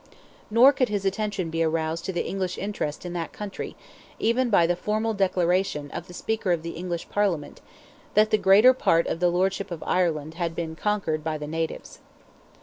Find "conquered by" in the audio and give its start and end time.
10.75-11.37